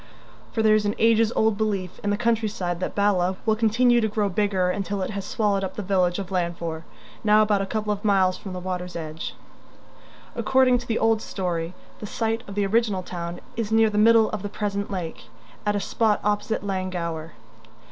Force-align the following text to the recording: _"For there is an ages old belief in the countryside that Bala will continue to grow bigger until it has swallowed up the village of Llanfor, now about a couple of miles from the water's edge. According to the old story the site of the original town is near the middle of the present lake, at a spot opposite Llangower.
_"For 0.55 0.63
there 0.63 0.73
is 0.73 0.87
an 0.87 0.95
ages 0.97 1.31
old 1.35 1.59
belief 1.59 1.99
in 2.03 2.09
the 2.09 2.17
countryside 2.17 2.79
that 2.79 2.95
Bala 2.95 3.35
will 3.45 3.55
continue 3.55 4.01
to 4.01 4.07
grow 4.07 4.29
bigger 4.29 4.71
until 4.71 5.03
it 5.03 5.11
has 5.11 5.23
swallowed 5.25 5.63
up 5.63 5.75
the 5.75 5.83
village 5.83 6.17
of 6.17 6.31
Llanfor, 6.31 6.85
now 7.23 7.43
about 7.43 7.61
a 7.61 7.67
couple 7.67 7.93
of 7.93 8.03
miles 8.03 8.35
from 8.35 8.53
the 8.53 8.59
water's 8.59 8.95
edge. 8.95 9.35
According 10.33 10.79
to 10.79 10.87
the 10.87 10.97
old 10.97 11.21
story 11.21 11.75
the 11.99 12.07
site 12.07 12.41
of 12.49 12.55
the 12.55 12.65
original 12.65 13.03
town 13.03 13.41
is 13.55 13.71
near 13.71 13.91
the 13.91 13.99
middle 13.99 14.31
of 14.31 14.41
the 14.41 14.49
present 14.49 14.89
lake, 14.89 15.25
at 15.67 15.75
a 15.75 15.79
spot 15.79 16.19
opposite 16.23 16.63
Llangower. 16.63 17.33